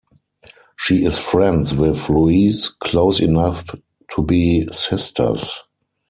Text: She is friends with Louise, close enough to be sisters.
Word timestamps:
She 0.77 1.05
is 1.05 1.19
friends 1.19 1.75
with 1.75 2.09
Louise, 2.09 2.69
close 2.69 3.19
enough 3.19 3.67
to 4.15 4.23
be 4.23 4.65
sisters. 4.71 5.59